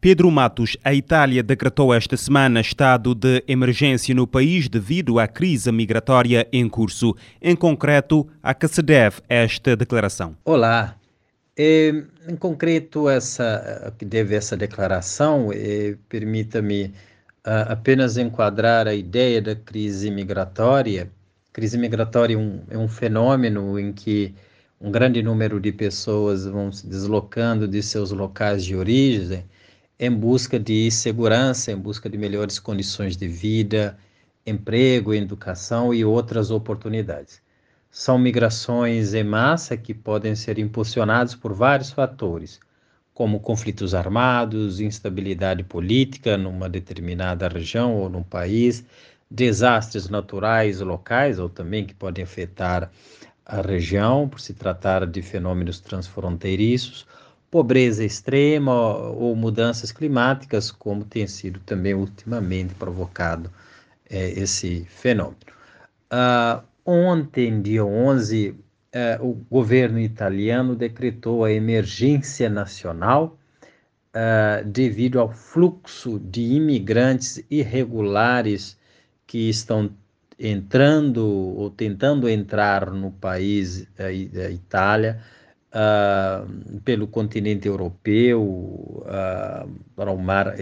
Pedro 0.00 0.30
Matos, 0.30 0.76
a 0.84 0.94
Itália 0.94 1.42
decretou 1.42 1.92
esta 1.92 2.16
semana 2.16 2.60
estado 2.60 3.16
de 3.16 3.42
emergência 3.48 4.14
no 4.14 4.28
país 4.28 4.68
devido 4.68 5.18
à 5.18 5.26
crise 5.26 5.72
migratória 5.72 6.46
em 6.52 6.68
curso. 6.68 7.16
Em 7.42 7.56
concreto, 7.56 8.24
a 8.40 8.54
que 8.54 8.68
se 8.68 8.80
deve 8.80 9.20
esta 9.28 9.74
declaração? 9.74 10.36
Olá. 10.44 10.94
É, 11.56 11.88
em 12.28 12.36
concreto, 12.36 13.08
essa 13.08 13.92
que 13.98 14.04
deve 14.04 14.36
essa 14.36 14.56
declaração, 14.56 15.50
é, 15.52 15.96
permita-me 16.08 16.94
apenas 17.42 18.16
enquadrar 18.16 18.86
a 18.86 18.94
ideia 18.94 19.42
da 19.42 19.56
crise 19.56 20.12
migratória. 20.12 21.10
A 21.50 21.52
crise 21.52 21.76
migratória 21.76 22.34
é 22.34 22.38
um, 22.38 22.60
é 22.70 22.78
um 22.78 22.86
fenômeno 22.86 23.76
em 23.76 23.92
que 23.92 24.32
um 24.80 24.92
grande 24.92 25.24
número 25.24 25.58
de 25.58 25.72
pessoas 25.72 26.46
vão 26.46 26.70
se 26.70 26.86
deslocando 26.86 27.66
de 27.66 27.82
seus 27.82 28.12
locais 28.12 28.64
de 28.64 28.76
origem 28.76 29.42
em 29.98 30.10
busca 30.10 30.60
de 30.60 30.90
segurança, 30.92 31.72
em 31.72 31.76
busca 31.76 32.08
de 32.08 32.16
melhores 32.16 32.60
condições 32.60 33.16
de 33.16 33.26
vida, 33.26 33.98
emprego, 34.46 35.12
educação 35.12 35.92
e 35.92 36.04
outras 36.04 36.52
oportunidades. 36.52 37.42
São 37.90 38.16
migrações 38.16 39.12
em 39.12 39.24
massa 39.24 39.76
que 39.76 39.92
podem 39.92 40.36
ser 40.36 40.58
impulsionadas 40.58 41.34
por 41.34 41.52
vários 41.52 41.90
fatores, 41.90 42.60
como 43.12 43.40
conflitos 43.40 43.92
armados, 43.92 44.78
instabilidade 44.78 45.64
política 45.64 46.38
numa 46.38 46.68
determinada 46.68 47.48
região 47.48 47.96
ou 47.96 48.08
num 48.08 48.22
país, 48.22 48.84
desastres 49.28 50.08
naturais 50.08 50.80
locais 50.80 51.40
ou 51.40 51.48
também 51.48 51.84
que 51.84 51.94
podem 51.94 52.22
afetar 52.22 52.88
a 53.44 53.60
região 53.60 54.28
por 54.28 54.38
se 54.38 54.54
tratar 54.54 55.04
de 55.06 55.22
fenômenos 55.22 55.80
transfronteiriços 55.80 57.04
pobreza 57.50 58.04
extrema 58.04 58.72
ou 58.72 59.34
mudanças 59.34 59.90
climáticas, 59.90 60.70
como 60.70 61.04
tem 61.04 61.26
sido 61.26 61.60
também 61.60 61.94
ultimamente 61.94 62.74
provocado 62.74 63.50
é, 64.08 64.30
esse 64.30 64.84
fenômeno. 64.88 65.36
Uh, 66.12 66.62
ontem, 66.84 67.60
dia 67.60 67.84
11, 67.84 68.50
uh, 68.50 68.56
é, 68.90 69.18
o 69.20 69.34
governo 69.50 69.98
italiano 69.98 70.74
decretou 70.74 71.44
a 71.44 71.52
emergência 71.52 72.48
nacional 72.48 73.38
uh, 74.14 74.64
devido 74.66 75.20
ao 75.20 75.30
fluxo 75.32 76.18
de 76.18 76.42
imigrantes 76.42 77.42
irregulares 77.50 78.78
que 79.26 79.48
estão 79.50 79.90
entrando 80.38 81.26
ou 81.26 81.68
tentando 81.68 82.28
entrar 82.28 82.90
no 82.92 83.10
país, 83.10 83.86
a 83.98 84.10
Itália, 84.50 85.20
uh, 85.72 86.80
pelo 86.80 87.06
continente 87.06 87.68
europeu 87.68 88.42
uh, 88.42 89.70
para 89.94 90.10
o 90.10 90.18
mar 90.18 90.54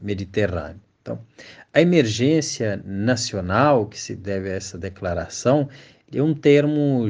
Mediterrâneo. 0.00 0.80
Então, 1.02 1.20
a 1.72 1.80
emergência 1.80 2.82
nacional 2.84 3.86
que 3.86 4.00
se 4.00 4.16
deve 4.16 4.50
a 4.50 4.54
essa 4.54 4.76
declaração 4.76 5.68
é 6.12 6.22
um 6.22 6.34
termo 6.34 7.06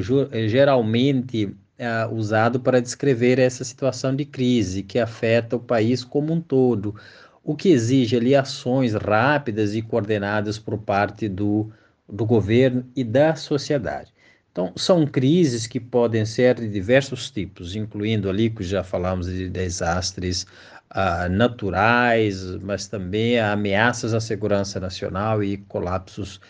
geralmente 0.47 1.45
uh, 1.45 2.13
usado 2.13 2.59
para 2.59 2.81
descrever 2.81 3.39
essa 3.39 3.63
situação 3.63 4.15
de 4.15 4.25
crise 4.25 4.83
que 4.83 4.99
afeta 4.99 5.55
o 5.55 5.59
país 5.59 6.03
como 6.03 6.33
um 6.33 6.41
todo, 6.41 6.95
o 7.43 7.55
que 7.55 7.69
exige 7.69 8.17
ali 8.17 8.35
ações 8.35 8.93
rápidas 8.93 9.73
e 9.73 9.81
coordenadas 9.81 10.59
por 10.59 10.77
parte 10.77 11.29
do, 11.29 11.71
do 12.07 12.25
governo 12.25 12.85
e 12.95 13.03
da 13.03 13.35
sociedade. 13.35 14.13
Então, 14.57 14.73
são 14.75 15.05
crises 15.05 15.67
que 15.67 15.79
podem 15.79 16.25
ser 16.25 16.55
de 16.55 16.67
diversos 16.67 17.29
tipos, 17.29 17.75
incluindo 17.75 18.27
ali, 18.27 18.49
que 18.49 18.63
já 18.63 18.83
falamos 18.83 19.27
de 19.27 19.47
desastres 19.47 20.47
uh, 20.95 21.29
naturais, 21.29 22.43
mas 22.63 22.87
também 22.87 23.39
ameaças 23.39 24.15
à 24.15 24.19
segurança 24.19 24.79
nacional 24.79 25.43
e 25.43 25.57
colapsos 25.57 26.41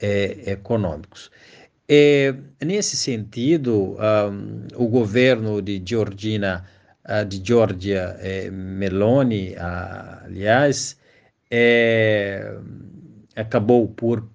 eh, 0.00 0.52
econômicos. 0.52 1.30
E, 1.86 2.34
nesse 2.64 2.96
sentido, 2.96 3.94
um, 3.98 4.66
o 4.74 4.88
governo 4.88 5.60
de 5.60 5.82
Georgina, 5.84 6.64
uh, 7.10 7.26
de 7.26 7.42
Georgia 7.46 8.16
eh, 8.20 8.50
Meloni, 8.50 9.54
aliás, 9.58 10.96
eh, 11.50 12.56
acabou 13.36 13.86
por 13.86 14.26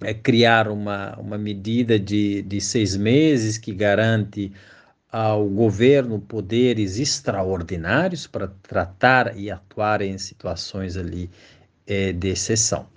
é, 0.00 0.14
criar 0.14 0.68
uma, 0.68 1.16
uma 1.18 1.38
medida 1.38 1.98
de, 1.98 2.42
de 2.42 2.60
seis 2.60 2.96
meses 2.96 3.58
que 3.58 3.72
garante 3.72 4.52
ao 5.10 5.48
governo 5.48 6.20
poderes 6.20 6.98
extraordinários 6.98 8.26
para 8.26 8.48
tratar 8.62 9.38
e 9.38 9.50
atuar 9.50 10.02
em 10.02 10.18
situações 10.18 10.96
ali 10.96 11.30
é, 11.86 12.12
de 12.12 12.28
exceção. 12.28 12.88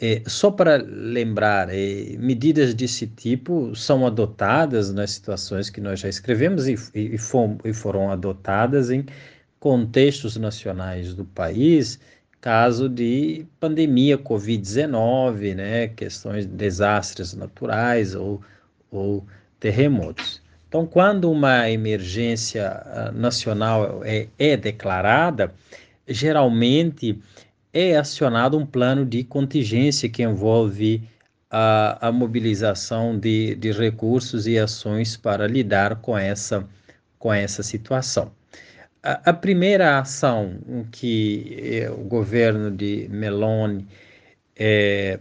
É, 0.00 0.20
só 0.26 0.50
para 0.50 0.78
lembrar, 0.78 1.68
é, 1.70 2.16
medidas 2.18 2.74
desse 2.74 3.06
tipo 3.06 3.74
são 3.76 4.04
adotadas 4.04 4.92
nas 4.92 5.12
situações 5.12 5.70
que 5.70 5.80
nós 5.80 6.00
já 6.00 6.08
escrevemos 6.08 6.66
e, 6.66 6.74
e, 6.92 7.14
e 7.14 7.72
foram 7.72 8.10
adotadas 8.10 8.90
em 8.90 9.06
contextos 9.60 10.36
nacionais 10.36 11.14
do 11.14 11.24
país 11.24 12.00
caso 12.42 12.88
de 12.88 13.46
pandemia 13.60 14.18
Covid-19, 14.18 15.54
né, 15.54 15.86
questões 15.86 16.44
de 16.44 16.52
desastres 16.52 17.32
naturais 17.34 18.16
ou, 18.16 18.42
ou 18.90 19.24
terremotos. 19.60 20.42
Então, 20.68 20.84
quando 20.84 21.30
uma 21.30 21.70
emergência 21.70 22.68
ah, 22.68 23.12
nacional 23.12 24.02
é, 24.04 24.26
é 24.38 24.56
declarada, 24.56 25.54
geralmente 26.08 27.16
é 27.72 27.96
acionado 27.96 28.58
um 28.58 28.66
plano 28.66 29.06
de 29.06 29.22
contingência 29.22 30.08
que 30.08 30.24
envolve 30.24 31.00
a, 31.48 32.08
a 32.08 32.10
mobilização 32.10 33.16
de, 33.16 33.54
de 33.54 33.70
recursos 33.70 34.48
e 34.48 34.58
ações 34.58 35.16
para 35.16 35.46
lidar 35.46 35.96
com 35.96 36.18
essa, 36.18 36.68
com 37.20 37.32
essa 37.32 37.62
situação. 37.62 38.32
A, 39.02 39.32
primeira 39.32 39.98
ação 39.98 40.60
que 40.92 41.56
eh, 41.60 41.90
o 41.90 42.04
governo 42.04 42.70
de 42.70 43.08
Meloni 43.10 43.88
é, 44.56 45.18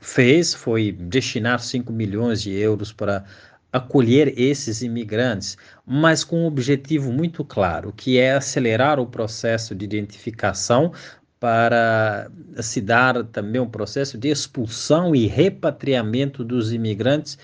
fez 0.00 0.54
foi 0.54 0.92
destinar 0.92 1.60
5 1.60 1.92
milhões 1.92 2.40
de 2.42 2.52
euros 2.52 2.90
para 2.92 3.24
acolher 3.72 4.32
esses 4.38 4.80
imigrantes, 4.80 5.56
mas 5.86 6.24
com 6.24 6.44
um 6.44 6.46
objetivo 6.46 7.12
muito 7.12 7.44
claro, 7.44 7.92
que 7.92 8.18
é 8.18 8.32
acelerar 8.32 8.98
o 8.98 9.06
processo 9.06 9.74
de 9.74 9.84
identificação 9.84 10.92
para 11.38 12.30
se 12.60 12.80
dar 12.80 13.22
também 13.24 13.60
um 13.60 13.68
processo 13.68 14.16
de 14.16 14.28
expulsão 14.28 15.14
e 15.14 15.26
repatriamento 15.26 16.42
dos 16.42 16.72
imigrantes 16.72 17.38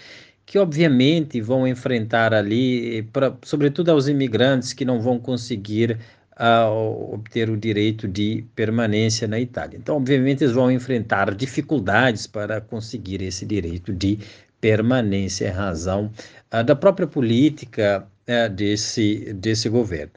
que 0.47 0.59
obviamente 0.59 1.41
vão 1.41 1.67
enfrentar 1.67 2.35
ali, 2.35 3.03
pra, 3.13 3.35
sobretudo 3.43 3.91
aos 3.91 4.09
imigrantes 4.09 4.73
que 4.73 4.85
não 4.85 5.01
vão 5.01 5.19
conseguir 5.19 5.99
uh, 6.39 7.15
obter 7.15 7.49
o 7.49 7.57
direito 7.57 8.07
de 8.07 8.45
permanência 8.55 9.27
na 9.27 9.41
Itália. 9.41 9.79
Então, 9.79 9.97
obviamente, 9.97 10.45
eles 10.45 10.55
vão 10.55 10.71
enfrentar 10.71 11.35
dificuldades 11.35 12.27
para 12.27 12.61
conseguir 12.61 13.23
esse 13.23 13.47
direito 13.47 13.93
de 13.93 14.19
permanência 14.61 15.49
em 15.49 15.53
razão 15.53 16.11
uh, 16.53 16.63
da 16.65 16.77
própria 16.77 17.07
política 17.07 18.07
uh, 18.29 18.53
desse, 18.53 19.33
desse 19.35 19.69
governo. 19.69 20.13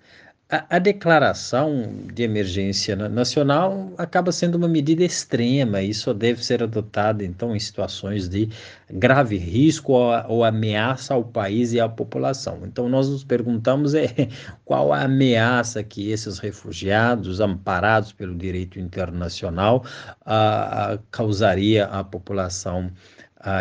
A, 0.50 0.78
a, 0.78 0.80
declaração 0.80 1.92
de 2.14 2.24
emergência 2.24 2.96
nacional 2.96 3.92
acaba 3.98 4.32
sendo 4.32 4.56
uma 4.56 4.68
medida 4.68 5.04
extrema 5.04 5.82
e 5.82 5.94
só 5.94 6.14
deve 6.14 6.42
ser 6.42 6.64
adotada, 6.64 7.22
então, 7.26 7.54
em 7.54 7.60
situações 7.60 8.30
de 8.30 8.48
grave 8.90 9.36
risco 9.38 9.92
ou, 9.92 10.10
ou, 10.30 10.44
ameaça 10.46 11.14
ao 11.14 11.26
país 11.26 11.74
e 11.74 11.82
à 11.82 11.90
população. 11.90 12.62
Então, 12.64 12.88
nós 12.88 13.10
nos 13.10 13.26
perguntamos 13.26 13.94
é, 13.94 14.08
qual 14.64 14.94
a 14.94 15.02
ameaça 15.02 15.84
que 15.84 16.12
esses 16.12 16.40
refugiados, 16.40 17.42
amparados 17.42 18.14
pelo 18.14 18.34
direito 18.34 18.80
internacional, 18.80 19.84
a, 20.26 20.94
a, 20.94 20.98
causaria 21.12 21.88
à 21.88 22.06
população 22.06 22.90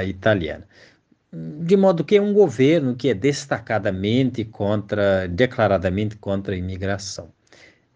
italiana. 0.06 0.66
De 1.60 1.76
modo 1.76 2.04
que 2.04 2.16
é 2.16 2.22
um 2.22 2.32
governo 2.32 2.94
que 2.94 3.08
é 3.08 3.14
destacadamente 3.14 4.44
contra, 4.44 5.26
declaradamente 5.28 6.16
contra 6.16 6.54
a 6.54 6.58
imigração, 6.58 7.28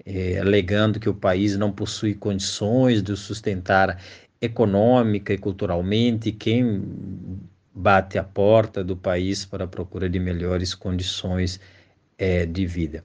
é, 0.04 0.38
alegando 0.38 0.98
que 0.98 1.08
o 1.08 1.14
país 1.14 1.56
não 1.56 1.70
possui 1.72 2.14
condições 2.14 3.02
de 3.02 3.16
sustentar 3.16 3.98
econômica 4.40 5.32
e 5.32 5.38
culturalmente 5.38 6.32
quem 6.32 6.82
bate 7.74 8.18
a 8.18 8.24
porta 8.24 8.82
do 8.82 8.96
país 8.96 9.44
para 9.44 9.64
a 9.64 9.68
procura 9.68 10.08
de 10.08 10.18
melhores 10.18 10.74
condições 10.74 11.60
é, 12.18 12.44
de 12.44 12.66
vida. 12.66 13.04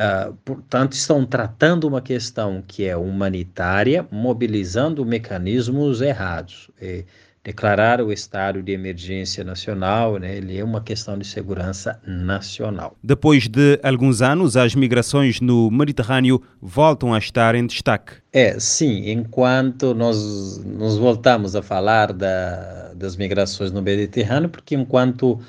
Uh, 0.00 0.32
portanto, 0.44 0.92
estão 0.92 1.26
tratando 1.26 1.88
uma 1.88 2.00
questão 2.00 2.62
que 2.64 2.84
é 2.84 2.96
humanitária, 2.96 4.06
mobilizando 4.12 5.04
mecanismos 5.04 6.00
errados. 6.00 6.70
É, 6.80 7.04
declarar 7.48 8.02
o 8.02 8.12
estado 8.12 8.62
de 8.62 8.72
emergência 8.72 9.42
nacional, 9.42 10.18
né, 10.18 10.36
ele 10.36 10.58
é 10.58 10.62
uma 10.62 10.82
questão 10.82 11.16
de 11.16 11.26
segurança 11.26 11.98
nacional. 12.06 12.94
Depois 13.02 13.48
de 13.48 13.80
alguns 13.82 14.20
anos, 14.20 14.54
as 14.54 14.74
migrações 14.74 15.40
no 15.40 15.70
Mediterrâneo 15.70 16.42
voltam 16.60 17.14
a 17.14 17.18
estar 17.18 17.54
em 17.54 17.66
destaque. 17.66 18.16
É, 18.30 18.60
sim, 18.60 19.10
enquanto 19.10 19.94
nós 19.94 20.62
nos 20.62 20.98
voltamos 20.98 21.56
a 21.56 21.62
falar 21.62 22.12
da, 22.12 22.92
das 22.94 23.16
migrações 23.16 23.72
no 23.72 23.80
Mediterrâneo, 23.80 24.50
porque 24.50 24.74
enquanto 24.74 25.40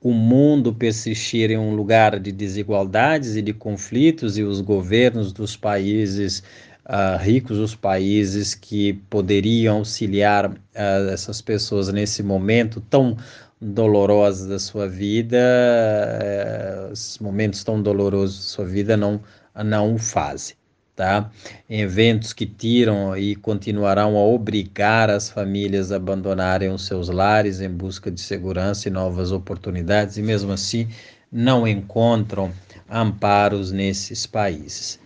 o 0.00 0.12
mundo 0.12 0.72
persistir 0.72 1.50
em 1.50 1.58
um 1.58 1.74
lugar 1.74 2.20
de 2.20 2.30
desigualdades 2.30 3.34
e 3.34 3.42
de 3.42 3.52
conflitos 3.52 4.38
e 4.38 4.44
os 4.44 4.60
governos 4.60 5.32
dos 5.32 5.56
países 5.56 6.44
uh, 6.86 7.18
ricos, 7.18 7.58
os 7.58 7.74
países 7.74 8.54
que 8.54 8.94
poderiam 9.08 9.78
auxiliar 9.78 10.50
uh, 10.50 10.56
essas 11.12 11.40
pessoas 11.40 11.88
nesse 11.92 12.22
momento 12.22 12.80
tão 12.80 13.16
doloroso 13.60 14.48
da 14.48 14.58
sua 14.58 14.88
vida, 14.88 15.38
uh, 15.38 16.92
esses 16.92 17.18
momentos 17.18 17.62
tão 17.62 17.80
dolorosos 17.82 18.36
da 18.36 18.42
sua 18.42 18.64
vida 18.64 18.96
não, 18.96 19.20
não 19.64 19.94
o 19.94 19.98
fazem. 19.98 20.56
Tá? 20.96 21.30
Eventos 21.68 22.34
que 22.34 22.44
tiram 22.44 23.16
e 23.16 23.34
continuarão 23.34 24.18
a 24.18 24.20
obrigar 24.22 25.08
as 25.08 25.30
famílias 25.30 25.90
a 25.90 25.96
abandonarem 25.96 26.68
os 26.68 26.86
seus 26.86 27.08
lares 27.08 27.62
em 27.62 27.70
busca 27.70 28.10
de 28.10 28.20
segurança 28.20 28.86
e 28.86 28.90
novas 28.90 29.32
oportunidades, 29.32 30.18
e 30.18 30.22
mesmo 30.22 30.52
assim 30.52 30.88
não 31.32 31.66
encontram 31.66 32.52
amparos 32.90 33.72
nesses 33.72 34.26
países. 34.26 35.00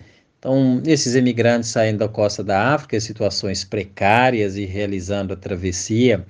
Então, 0.45 0.83
esses 0.85 1.15
emigrantes 1.15 1.71
saindo 1.71 2.01
da 2.01 2.09
costa 2.09 2.45
da 2.45 2.75
África 2.75 2.99
em 2.99 3.01
situações 3.01 3.65
precárias 3.65 4.59
e 4.59 4.67
realizando 4.67 5.33
a 5.33 5.37
travessia, 5.37 6.27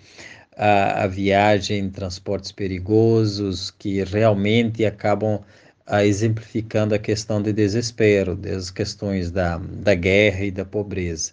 a, 0.57 1.03
a 1.03 1.07
viagem 1.09 1.81
em 1.81 1.91
transportes 1.91 2.53
perigosos, 2.53 3.73
que 3.73 4.05
realmente 4.05 4.87
acabam 4.87 5.41
a, 5.85 6.05
exemplificando 6.05 6.95
a 6.95 6.99
questão 6.99 7.43
de 7.43 7.53
desespero, 7.53 8.37
das 8.37 8.71
questões 8.71 9.33
da, 9.33 9.59
da 9.59 9.97
guerra 9.97 10.45
e 10.45 10.53
da 10.53 10.65
pobreza. 10.65 11.33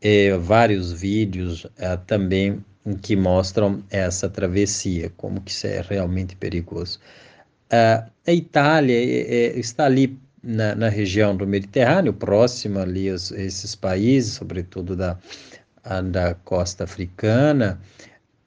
E 0.00 0.32
vários 0.38 0.90
vídeos 0.94 1.66
a, 1.78 1.98
também 1.98 2.64
que 3.02 3.16
mostram 3.16 3.84
essa 3.90 4.30
travessia, 4.30 5.12
como 5.18 5.42
que 5.42 5.50
isso 5.50 5.66
é 5.66 5.82
realmente 5.86 6.34
perigoso. 6.36 6.98
a 8.26 8.32
Itália 8.32 8.96
é, 8.96 9.58
está 9.58 9.84
ali 9.84 10.18
na, 10.42 10.74
na 10.74 10.88
região 10.88 11.36
do 11.36 11.46
Mediterrâneo, 11.46 12.12
próxima 12.12 12.82
ali 12.82 13.10
a 13.10 13.14
esses 13.14 13.74
países, 13.74 14.34
sobretudo 14.34 14.96
da, 14.96 15.16
da 16.10 16.34
costa 16.34 16.84
africana, 16.84 17.80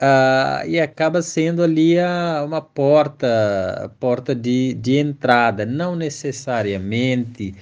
uh, 0.02 0.68
e 0.68 0.80
acaba 0.80 1.22
sendo 1.22 1.64
ali 1.64 2.00
a, 2.00 2.44
uma 2.46 2.62
porta, 2.62 3.84
a 3.86 3.90
porta 3.90 4.34
de, 4.34 4.74
de 4.76 4.98
entrada, 4.98 5.66
não 5.66 5.96
necessariamente 5.96 7.56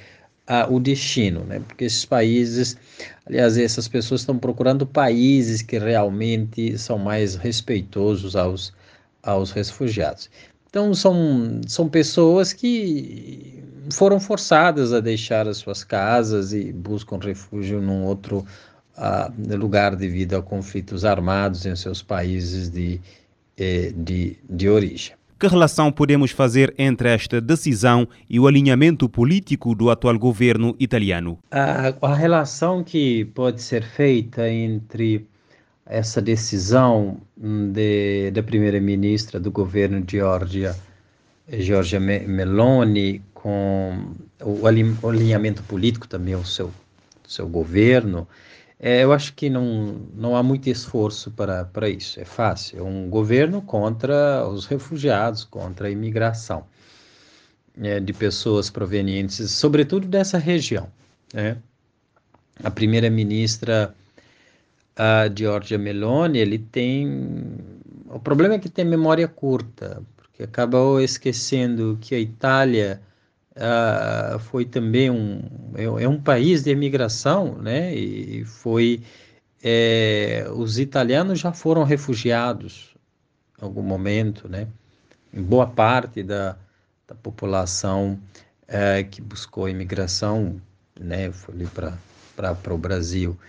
uh, 0.49 0.73
o 0.73 0.79
destino, 0.79 1.43
né? 1.43 1.61
porque 1.67 1.85
esses 1.85 2.05
países, 2.05 2.77
aliás, 3.25 3.57
essas 3.57 3.87
pessoas 3.87 4.21
estão 4.21 4.37
procurando 4.37 4.85
países 4.85 5.61
que 5.61 5.77
realmente 5.77 6.77
são 6.77 6.97
mais 6.97 7.35
respeitosos 7.35 8.35
aos, 8.35 8.73
aos 9.21 9.51
refugiados. 9.51 10.29
Então, 10.69 10.93
são, 10.93 11.61
são 11.67 11.89
pessoas 11.89 12.53
que 12.53 13.63
foram 13.91 14.19
forçadas 14.19 14.93
a 14.93 14.99
deixar 14.99 15.47
as 15.47 15.57
suas 15.57 15.83
casas 15.83 16.53
e 16.53 16.71
buscam 16.71 17.17
refúgio 17.17 17.81
num 17.81 18.03
outro 18.03 18.45
uh, 18.97 19.57
lugar 19.57 19.95
devido 19.95 20.35
a 20.35 20.43
conflitos 20.43 21.03
armados 21.03 21.65
em 21.65 21.75
seus 21.75 22.03
países 22.03 22.69
de, 22.69 23.01
eh, 23.57 23.91
de, 23.95 24.37
de 24.47 24.69
origem. 24.69 25.15
Que 25.39 25.47
relação 25.47 25.89
podemos 25.89 26.31
fazer 26.31 26.75
entre 26.77 27.09
esta 27.09 27.39
decisão 27.39 28.07
e 28.29 28.39
o 28.39 28.45
alinhamento 28.45 29.07
político 29.07 29.73
do 29.73 29.89
atual 29.89 30.19
governo 30.19 30.75
italiano? 30.77 31.39
A, 31.49 31.93
a 32.01 32.13
relação 32.13 32.83
que 32.83 33.23
pode 33.33 33.61
ser 33.61 33.81
feita 33.83 34.49
entre 34.49 35.25
essa 35.89 36.21
decisão 36.21 37.19
hum, 37.35 37.71
de, 37.71 38.29
da 38.31 38.43
primeira-ministra 38.43 39.39
do 39.39 39.51
governo 39.51 39.99
de 40.01 40.17
Georgia, 40.17 40.75
Giorgia 41.51 41.99
Meloni, 41.99 43.23
com 43.33 44.13
o 44.39 44.67
alinhamento 44.67 45.63
político 45.63 46.07
também 46.07 46.35
o 46.35 46.45
seu, 46.45 46.71
seu 47.27 47.49
governo, 47.49 48.27
é, 48.79 49.03
eu 49.03 49.11
acho 49.11 49.33
que 49.33 49.49
não, 49.49 49.99
não 50.13 50.35
há 50.35 50.43
muito 50.43 50.69
esforço 50.69 51.31
para, 51.31 51.65
para 51.65 51.89
isso. 51.89 52.19
É 52.19 52.25
fácil. 52.25 52.79
É 52.79 52.83
um 52.83 53.09
governo 53.09 53.61
contra 53.61 54.47
os 54.47 54.65
refugiados, 54.67 55.43
contra 55.43 55.87
a 55.87 55.91
imigração 55.91 56.65
é, 57.81 57.99
de 57.99 58.13
pessoas 58.13 58.69
provenientes, 58.69 59.51
sobretudo 59.51 60.07
dessa 60.07 60.37
região. 60.37 60.87
Né? 61.33 61.57
A 62.63 62.69
primeira-ministra 62.69 63.93
a 64.99 65.29
Giorgia 65.33 65.77
Meloni, 65.77 66.39
ele 66.39 66.59
tem. 66.59 67.07
O 68.07 68.19
problema 68.19 68.55
é 68.55 68.59
que 68.59 68.67
tem 68.67 68.83
memória 68.83 69.29
curta, 69.29 70.03
porque 70.17 70.43
acabou 70.43 70.99
esquecendo 70.99 71.97
que 72.01 72.13
a 72.13 72.19
Itália 72.19 73.01
uh, 73.55 74.37
foi 74.39 74.65
também 74.65 75.09
um, 75.09 75.41
é, 75.75 75.83
é, 76.03 76.07
um 76.07 76.21
país 76.21 76.63
de 76.63 76.71
imigração, 76.71 77.55
né? 77.55 77.95
E 77.95 78.43
foi, 78.43 79.01
é, 79.63 80.45
os 80.53 80.77
italianos 80.77 81.39
já 81.39 81.53
foram 81.53 81.85
refugiados 81.85 82.93
em 83.57 83.63
algum 83.63 83.83
momento, 83.83 84.49
né? 84.49 84.67
Em 85.33 85.41
boa 85.41 85.67
parte 85.67 86.21
da, 86.23 86.57
da 87.07 87.15
população 87.15 88.19
é, 88.67 89.01
que 89.03 89.21
buscou 89.21 89.69
imigração, 89.69 90.61
né? 90.99 91.31
Foi 91.31 91.55
ali 91.55 91.67
para 91.67 92.73
o 92.73 92.77
Brasil. 92.77 93.39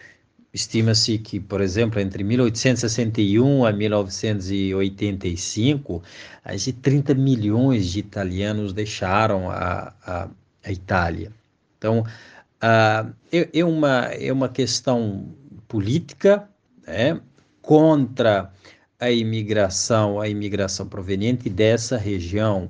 Estima-se 0.52 1.16
que, 1.18 1.38
por 1.38 1.60
exemplo, 1.60 2.00
entre 2.00 2.24
1861 2.24 3.64
a 3.64 3.72
1985, 3.72 6.02
mais 6.44 6.62
de 6.62 6.72
30 6.72 7.14
milhões 7.14 7.86
de 7.86 8.00
italianos 8.00 8.72
deixaram 8.72 9.48
a, 9.48 9.94
a, 10.04 10.28
a 10.64 10.72
Itália. 10.72 11.30
Então, 11.78 12.00
uh, 12.00 13.14
é, 13.30 13.48
é, 13.54 13.64
uma, 13.64 14.06
é 14.06 14.32
uma 14.32 14.48
questão 14.48 15.32
política 15.68 16.50
né, 16.84 17.20
contra 17.62 18.52
a 18.98 19.08
imigração, 19.08 20.20
a 20.20 20.28
imigração 20.28 20.88
proveniente 20.88 21.48
dessa 21.48 21.96
região, 21.96 22.68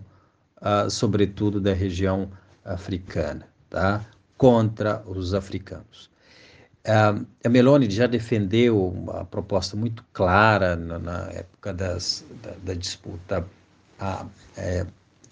uh, 0.58 0.90
sobretudo 0.90 1.62
da 1.62 1.72
região 1.72 2.30
africana, 2.62 3.48
tá? 3.70 4.04
contra 4.36 5.02
os 5.06 5.32
africanos. 5.32 6.09
Uh, 6.90 7.24
a 7.44 7.48
Meloni 7.48 7.88
já 7.88 8.08
defendeu 8.08 8.88
uma 8.88 9.24
proposta 9.24 9.76
muito 9.76 10.04
clara 10.12 10.74
na, 10.74 10.98
na 10.98 11.30
época 11.30 11.72
das, 11.72 12.24
da, 12.42 12.50
da, 12.64 12.74
disputa 12.74 13.46
a, 14.00 14.26
é, 14.56 14.84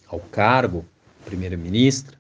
ao 0.07 0.21
cargo, 0.21 0.85
primeira-ministra, 1.25 2.17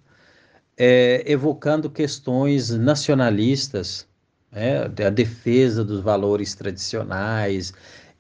é, 0.77 1.23
evocando 1.25 1.89
questões 1.89 2.71
nacionalistas, 2.71 4.09
né, 4.51 4.87
a 5.07 5.11
defesa 5.11 5.85
dos 5.85 6.01
valores 6.01 6.57
tradicionais, 6.57 7.73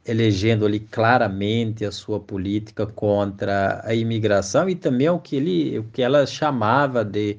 elegendo 0.06 0.64
ali 0.64 0.78
claramente 0.78 1.84
a 1.84 1.90
sua 1.90 2.20
política 2.20 2.86
contra 2.86 3.82
a 3.84 3.92
imigração 3.92 4.68
e 4.68 4.76
também 4.76 5.08
o 5.08 5.18
que, 5.18 5.34
ele, 5.34 5.80
o 5.80 5.84
que 5.84 6.00
ela 6.00 6.24
chamava 6.26 7.04
de 7.04 7.38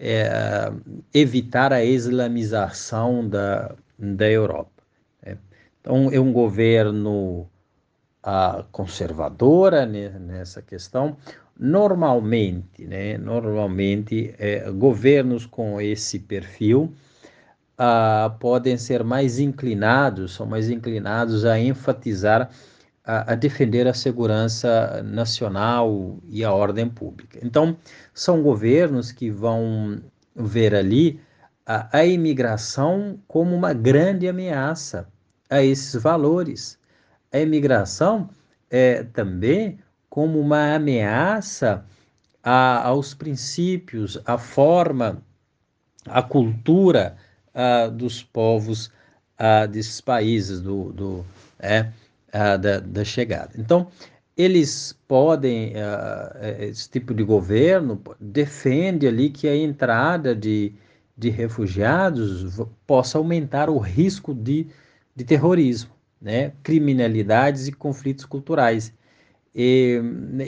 é, 0.00 0.72
evitar 1.12 1.72
a 1.72 1.84
islamização 1.84 3.28
da, 3.28 3.74
da 3.98 4.30
Europa. 4.30 4.82
Né? 5.22 5.36
Então, 5.80 6.10
é 6.10 6.18
um 6.18 6.32
governo 6.32 7.46
a, 8.22 8.64
conservadora 8.72 9.84
né, 9.84 10.08
nessa 10.18 10.62
questão. 10.62 11.16
Normalmente, 11.58 12.86
né, 12.86 13.18
normalmente 13.18 14.34
é, 14.38 14.70
governos 14.70 15.44
com 15.44 15.78
esse 15.78 16.18
perfil 16.18 16.94
podem 18.38 18.76
ser 18.76 19.02
mais 19.02 19.38
inclinados, 19.38 20.34
são 20.34 20.44
mais 20.44 20.68
inclinados 20.68 21.46
a 21.46 21.58
enfatizar 21.58 22.50
a, 23.04 23.32
a, 23.32 23.34
defender 23.34 23.86
a 23.86 23.94
segurança 23.94 25.02
nacional 25.02 26.18
e 26.28 26.44
a 26.44 26.52
ordem 26.52 26.88
pública. 26.88 27.38
Então, 27.42 27.76
são 28.14 28.42
governos 28.42 29.12
que 29.12 29.30
vão 29.30 30.00
ver 30.34 30.74
ali 30.74 31.20
a, 31.66 31.98
a 31.98 32.04
imigração 32.04 33.18
como 33.26 33.54
uma 33.54 33.72
grande 33.72 34.28
ameaça 34.28 35.08
a 35.48 35.62
esses 35.62 36.00
valores. 36.00 36.78
A 37.32 37.38
imigração 37.38 38.28
é 38.70 39.04
também 39.04 39.78
como 40.08 40.38
uma 40.40 40.74
ameaça 40.74 41.84
a, 42.42 42.86
aos 42.86 43.14
princípios, 43.14 44.20
à 44.24 44.36
forma, 44.38 45.22
à 46.06 46.22
cultura 46.22 47.16
a, 47.54 47.86
dos 47.86 48.22
povos 48.22 48.90
a, 49.38 49.66
desses 49.66 50.00
países 50.00 50.60
do, 50.60 50.92
do 50.92 51.26
é, 51.58 51.90
a, 52.32 52.56
da, 52.56 52.80
da, 52.80 53.04
chegada. 53.04 53.52
Então, 53.56 53.88
eles 54.36 54.98
podem, 55.06 55.74
esse 56.60 56.88
tipo 56.88 57.12
de 57.12 57.22
governo 57.22 58.00
defende 58.18 59.06
ali 59.06 59.28
que 59.28 59.46
a 59.46 59.54
entrada 59.54 60.34
de, 60.34 60.72
de 61.16 61.28
refugiados 61.28 62.58
possa 62.86 63.18
aumentar 63.18 63.68
o 63.68 63.78
risco 63.78 64.32
de, 64.32 64.66
de 65.14 65.24
terrorismo, 65.24 65.90
né? 66.20 66.52
criminalidades 66.62 67.68
e 67.68 67.72
conflitos 67.72 68.24
culturais. 68.24 68.92
E, 69.54 70.00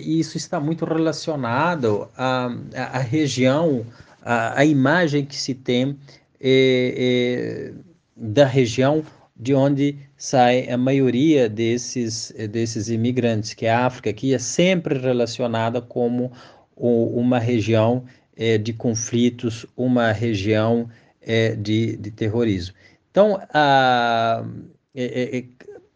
e 0.02 0.20
isso 0.20 0.36
está 0.36 0.60
muito 0.60 0.84
relacionado 0.84 2.08
à, 2.16 2.50
à, 2.74 2.98
região, 2.98 3.84
à, 4.22 4.60
à, 4.60 4.64
imagem 4.64 5.26
que 5.26 5.36
se 5.36 5.54
tem 5.54 5.98
é, 6.40 6.94
é, 6.96 7.72
da 8.16 8.46
região 8.46 9.04
de 9.36 9.54
onde 9.54 9.98
sai 10.16 10.68
a 10.68 10.76
maioria 10.76 11.48
desses, 11.48 12.32
desses 12.50 12.88
imigrantes, 12.88 13.54
que 13.54 13.66
é 13.66 13.72
a 13.72 13.86
África, 13.86 14.12
que 14.12 14.34
é 14.34 14.38
sempre 14.38 14.98
relacionada 14.98 15.80
como 15.80 16.32
uma 16.76 17.38
região 17.38 18.04
é, 18.36 18.58
de 18.58 18.72
conflitos, 18.72 19.66
uma 19.76 20.12
região 20.12 20.88
é, 21.20 21.54
de, 21.54 21.96
de 21.96 22.10
terrorismo. 22.10 22.74
Então, 23.10 23.40
a, 23.52 24.44
é 24.94 25.44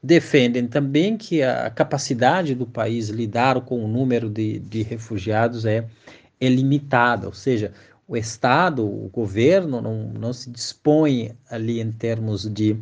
defendem 0.07 0.69
também 0.69 1.17
que 1.17 1.43
a 1.43 1.69
capacidade 1.69 2.55
do 2.55 2.65
país 2.65 3.09
lidar 3.09 3.61
com 3.63 3.85
o 3.85 3.89
número 3.89 4.31
de, 4.31 4.61
de 4.61 4.83
refugiados 4.83 5.65
é, 5.65 5.85
é 6.41 6.49
limitada, 6.49 7.27
ou 7.27 7.33
seja, 7.33 7.73
o 8.07 8.17
Estado, 8.17 8.87
o 8.87 9.09
governo 9.13 9.81
não, 9.81 10.13
não 10.13 10.33
se 10.33 10.49
dispõe 10.49 11.33
ali 11.51 11.81
em 11.81 11.91
termos 11.91 12.49
de, 12.49 12.77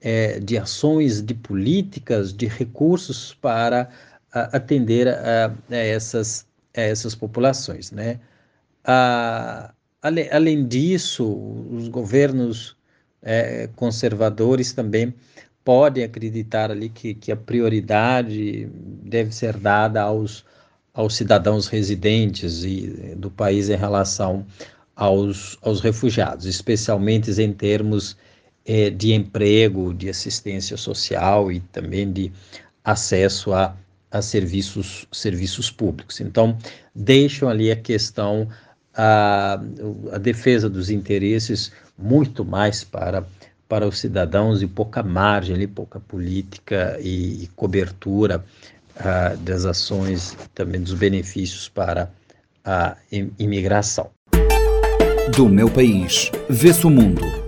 é, 0.00 0.38
de 0.40 0.56
ações, 0.58 1.22
de 1.22 1.34
políticas, 1.34 2.32
de 2.32 2.46
recursos 2.46 3.34
para 3.34 3.88
a, 4.32 4.56
atender 4.56 5.08
a, 5.08 5.54
a, 5.70 5.76
essas, 5.76 6.46
a 6.76 6.80
essas 6.80 7.14
populações, 7.14 7.90
né? 7.90 8.20
A, 8.84 9.72
além, 10.02 10.28
além 10.30 10.66
disso, 10.66 11.24
os 11.70 11.88
governos 11.88 12.76
é, 13.22 13.68
conservadores 13.76 14.72
também 14.72 15.14
podem 15.64 16.04
acreditar 16.04 16.70
ali 16.70 16.88
que, 16.88 17.14
que 17.14 17.30
a 17.30 17.36
prioridade 17.36 18.66
deve 19.04 19.34
ser 19.34 19.56
dada 19.58 20.02
aos, 20.02 20.44
aos 20.94 21.14
cidadãos 21.14 21.66
residentes 21.66 22.64
e, 22.64 23.14
do 23.16 23.30
país 23.30 23.68
em 23.68 23.76
relação 23.76 24.46
aos, 24.96 25.58
aos 25.60 25.80
refugiados, 25.80 26.46
especialmente 26.46 27.30
em 27.40 27.52
termos 27.52 28.16
eh, 28.68 28.90
de 28.90 29.14
emprego, 29.14 29.94
de 29.94 30.10
assistência 30.10 30.76
social 30.76 31.50
e 31.50 31.58
também 31.58 32.12
de 32.12 32.30
acesso 32.84 33.54
a, 33.54 33.74
a 34.10 34.20
serviços, 34.20 35.08
serviços 35.10 35.70
públicos. 35.70 36.20
Então, 36.20 36.56
deixam 36.94 37.48
ali 37.48 37.70
a 37.70 37.76
questão, 37.76 38.46
a, 38.94 39.58
a 40.12 40.18
defesa 40.18 40.68
dos 40.68 40.90
interesses 40.90 41.72
muito 41.96 42.44
mais 42.44 42.84
para 42.84 43.26
para 43.68 43.86
os 43.86 43.98
cidadãos 43.98 44.62
e 44.62 44.66
pouca 44.66 45.02
margem, 45.02 45.54
ali, 45.54 45.66
pouca 45.66 46.00
política 46.00 46.96
e, 47.02 47.44
e 47.44 47.46
cobertura 47.48 48.42
das 49.40 49.64
ações, 49.64 50.36
também 50.54 50.80
dos 50.80 50.94
benefícios 50.94 51.68
para 51.68 52.10
a 52.64 52.96
imigração. 53.38 54.10
Do 55.36 55.48
meu 55.48 55.70
país, 55.70 56.30
vê-se 56.48 56.86
o 56.86 56.90
mundo. 56.90 57.47